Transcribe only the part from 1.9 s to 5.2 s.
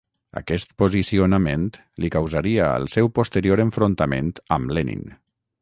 li causaria el seu posterior enfrontament amb Lenin.